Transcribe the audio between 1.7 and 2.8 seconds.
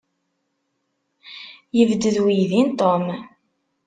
Yebded uydi n